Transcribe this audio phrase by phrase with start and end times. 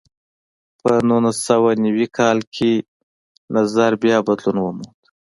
[0.81, 2.71] په نولس سوه نوي کال کې
[3.55, 4.99] نظر بیا بدلون وموند.